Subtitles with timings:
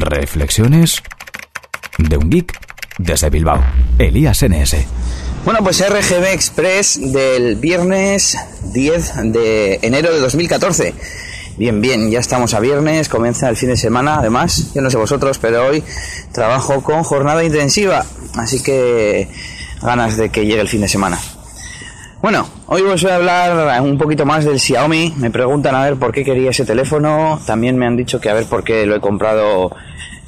[0.00, 1.02] Reflexiones
[1.98, 2.58] de un geek
[2.98, 3.64] desde Bilbao,
[3.98, 4.76] Elías NS.
[5.44, 8.36] Bueno, pues RGB Express del viernes
[8.72, 10.94] 10 de enero de 2014.
[11.56, 14.98] Bien, bien, ya estamos a viernes, comienza el fin de semana, además, yo no sé
[14.98, 15.82] vosotros, pero hoy
[16.32, 18.04] trabajo con jornada intensiva,
[18.34, 19.28] así que
[19.80, 21.18] ganas de que llegue el fin de semana.
[22.22, 25.14] Bueno, hoy os voy a hablar un poquito más del Xiaomi.
[25.18, 27.38] Me preguntan a ver por qué quería ese teléfono.
[27.46, 29.70] También me han dicho que a ver por qué lo he comprado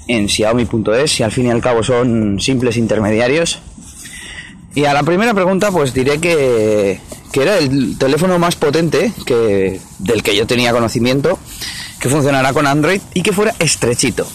[0.06, 3.60] en Xiaomi.es y al fin y al cabo son simples intermediarios.
[4.74, 7.00] Y a la primera pregunta pues diré que,
[7.32, 11.38] que era el teléfono más potente que, del que yo tenía conocimiento,
[12.00, 14.26] que funcionara con Android y que fuera estrechito.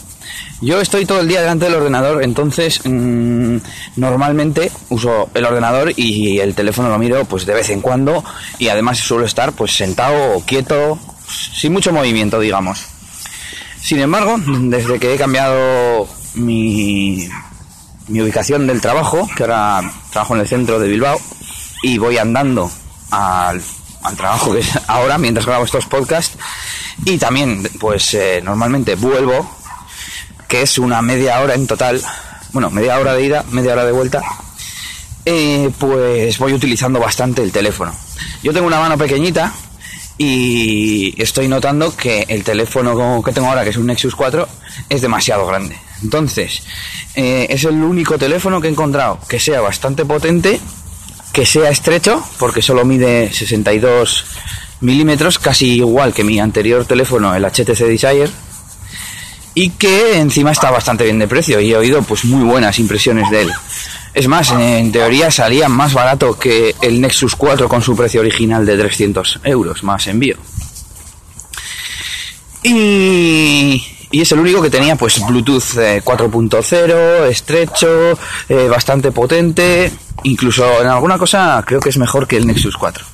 [0.61, 3.57] Yo estoy todo el día delante del ordenador, entonces mmm,
[3.97, 8.23] normalmente uso el ordenador y el teléfono lo miro pues de vez en cuando
[8.59, 10.97] y además suelo estar pues sentado o quieto,
[11.27, 12.85] sin mucho movimiento digamos.
[13.81, 17.27] Sin embargo, desde que he cambiado mi,
[18.07, 21.19] mi ubicación del trabajo, que ahora trabajo en el centro de Bilbao
[21.81, 22.71] y voy andando
[23.11, 23.61] al,
[24.03, 26.37] al trabajo que es ahora mientras grabo estos podcasts
[27.05, 29.62] y también pues eh, normalmente vuelvo
[30.53, 31.99] que es una media hora en total,
[32.51, 34.21] bueno, media hora de ida, media hora de vuelta,
[35.25, 37.91] eh, pues voy utilizando bastante el teléfono.
[38.43, 39.51] Yo tengo una mano pequeñita
[40.15, 44.47] y estoy notando que el teléfono que tengo ahora, que es un Nexus 4,
[44.89, 45.75] es demasiado grande.
[46.03, 46.61] Entonces,
[47.15, 50.59] eh, es el único teléfono que he encontrado que sea bastante potente,
[51.31, 54.25] que sea estrecho, porque solo mide 62
[54.81, 58.29] milímetros, casi igual que mi anterior teléfono, el HTC Desire,
[59.55, 63.29] y que encima está bastante bien de precio y he oído pues muy buenas impresiones
[63.29, 63.51] de él.
[64.13, 68.65] Es más, en teoría salía más barato que el Nexus 4 con su precio original
[68.65, 70.37] de 300 euros más envío.
[72.61, 78.17] Y, y es el único que tenía pues Bluetooth 4.0, estrecho,
[78.47, 79.91] eh, bastante potente,
[80.23, 83.05] incluso en alguna cosa creo que es mejor que el Nexus 4.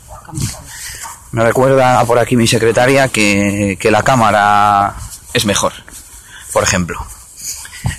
[1.31, 4.95] Me recuerda por aquí mi secretaria que, que la cámara
[5.33, 5.88] es mejor
[6.51, 7.05] por ejemplo.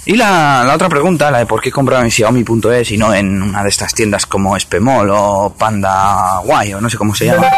[0.04, 3.42] Y la, la, otra pregunta, la de por qué comprar en Xiaomi.es y no en
[3.42, 7.50] una de estas tiendas como Espemol o Panda Guay o no sé cómo se llama,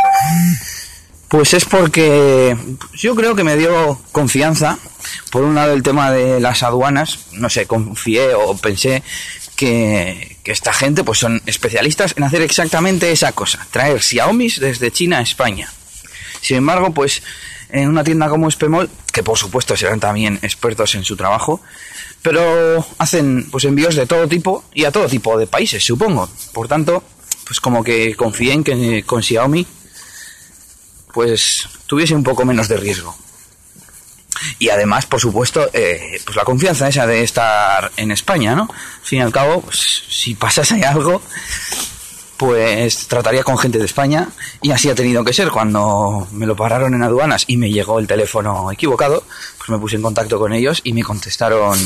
[1.29, 2.57] pues es porque
[2.95, 4.79] yo creo que me dio confianza.
[5.31, 9.03] Por un lado el tema de las aduanas, no sé, confié o pensé
[9.57, 14.93] que, que esta gente pues son especialistas en hacer exactamente esa cosa, traer Xiaomi desde
[14.93, 15.73] China a España.
[16.41, 17.23] Sin embargo, pues
[17.72, 21.60] en una tienda como Espemol, que por supuesto serán también expertos en su trabajo,
[22.21, 26.28] pero hacen pues envíos de todo tipo y a todo tipo de países, supongo.
[26.53, 27.03] Por tanto,
[27.47, 29.66] pues como que confié en que con Xiaomi
[31.12, 33.16] pues tuviese un poco menos de riesgo.
[34.59, 38.62] Y además, por supuesto, eh, pues la confianza esa de estar en España, ¿no?
[38.62, 41.22] Al fin y al cabo, pues, si pasase algo,
[42.43, 44.29] pues trataría con gente de España
[44.63, 45.49] y así ha tenido que ser.
[45.51, 49.23] Cuando me lo pararon en aduanas y me llegó el teléfono equivocado,
[49.59, 51.79] pues me puse en contacto con ellos y me contestaron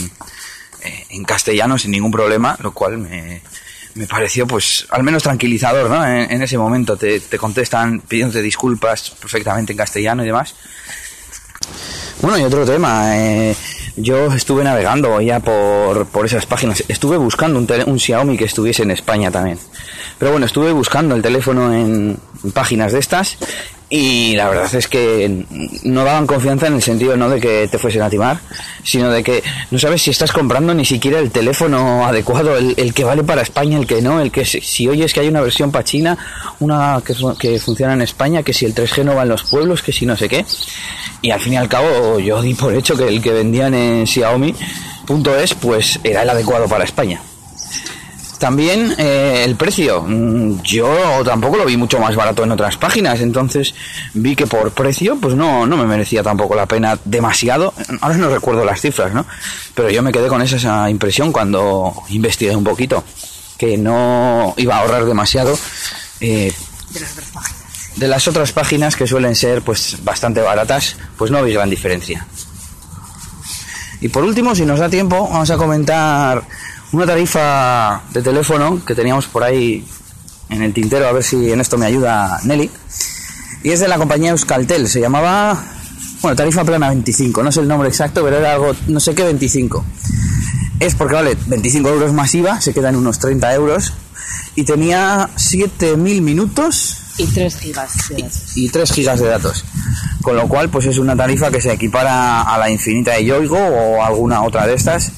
[0.83, 3.43] eh, en castellano sin ningún problema, lo cual me,
[3.97, 6.06] me pareció pues al menos tranquilizador, ¿no?
[6.06, 10.55] En, ese momento te, te, contestan pidiéndote disculpas perfectamente en castellano y demás.
[12.23, 13.55] Bueno, y otro tema, eh,
[13.96, 18.82] yo estuve navegando ya por, por esas páginas, estuve buscando un, un Xiaomi que estuviese
[18.82, 19.58] en España también.
[20.18, 22.18] Pero bueno, estuve buscando el teléfono en
[22.54, 23.38] páginas de estas
[23.88, 25.44] y la verdad es que
[25.84, 28.41] no daban confianza en el sentido no de que te fuesen a timar,
[28.82, 32.92] sino de que no sabes si estás comprando ni siquiera el teléfono adecuado, el, el
[32.92, 35.70] que vale para España, el que no, el que si, oyes que hay una versión
[35.70, 36.19] para China,
[36.58, 39.82] una que, que, funciona en España, que si el 3G no va en los pueblos,
[39.82, 40.44] que si no sé qué.
[41.22, 44.06] Y al fin y al cabo yo di por hecho que el que vendían en
[44.06, 47.20] Xiaomi.es pues era el adecuado para España.
[48.38, 53.20] También eh, el precio, mm, yo tampoco lo vi mucho más barato en otras páginas,
[53.20, 53.74] entonces
[54.12, 58.28] vi que por precio pues no, no me merecía tampoco la pena demasiado, ahora no
[58.28, 59.25] recuerdo las cifras, ¿no?
[59.75, 63.02] Pero yo me quedé con esa, esa impresión cuando investigué un poquito,
[63.56, 65.58] que no iba a ahorrar demasiado
[66.20, 66.52] eh,
[66.90, 67.96] de, las otras páginas.
[67.96, 72.26] de las otras páginas que suelen ser pues bastante baratas, pues no vi gran diferencia.
[74.00, 76.43] Y por último, si nos da tiempo, vamos a comentar
[76.96, 79.84] una tarifa de teléfono que teníamos por ahí
[80.48, 82.70] en el tintero, a ver si en esto me ayuda Nelly.
[83.62, 85.62] Y es de la compañía Euskaltel, se llamaba,
[86.22, 89.25] bueno, tarifa plana 25, no sé el nombre exacto, pero era algo, no sé qué
[89.25, 89.84] 25.
[90.81, 93.92] Es porque vale 25 euros masiva, se quedan unos 30 euros,
[94.54, 98.56] y tenía 7.000 minutos Y 3 gigas de datos.
[98.56, 99.64] y 3 gigas de datos.
[100.22, 103.58] Con lo cual, pues es una tarifa que se equipara a la infinita de Yoigo
[103.58, 105.12] o alguna otra de estas.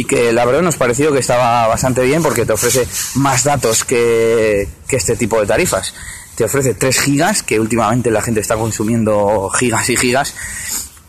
[0.00, 3.84] Y que la verdad nos pareció que estaba bastante bien porque te ofrece más datos
[3.84, 5.92] que, que este tipo de tarifas.
[6.36, 10.34] Te ofrece 3 gigas, que últimamente la gente está consumiendo gigas y gigas.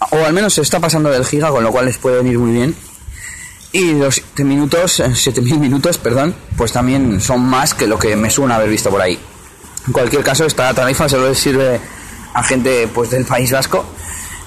[0.10, 2.52] O al menos se está pasando del giga, con lo cual les puede venir muy
[2.52, 2.76] bien.
[3.72, 8.18] Y los 7 minutos, eh, 7000 minutos, perdón, pues también son más que lo que
[8.18, 9.18] me suena haber visto por ahí.
[9.88, 11.80] En cualquier caso, esta tarifa solo sirve
[12.34, 13.86] a gente pues del País Vasco,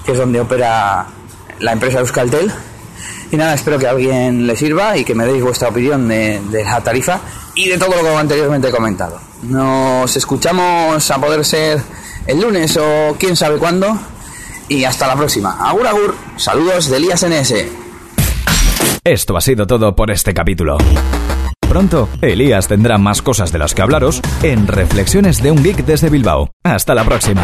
[0.05, 1.07] que es donde opera
[1.57, 2.53] la empresa Euskaltel.
[3.31, 6.41] Y nada, espero que a alguien le sirva y que me deis vuestra opinión de,
[6.51, 7.19] la tarifa
[7.55, 9.19] y de todo lo que anteriormente he comentado.
[9.43, 11.81] Nos escuchamos a poder ser
[12.27, 13.97] el lunes o quién sabe cuándo.
[14.67, 15.57] Y hasta la próxima.
[15.59, 16.15] Agur agur.
[16.37, 17.53] Saludos de Elías NS.
[19.03, 20.77] Esto ha sido todo por este capítulo.
[21.59, 26.09] Pronto, Elías tendrá más cosas de las que hablaros en Reflexiones de un Geek desde
[26.09, 26.49] Bilbao.
[26.63, 27.43] Hasta la próxima.